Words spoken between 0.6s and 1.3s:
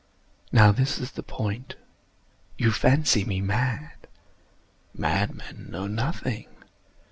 this is the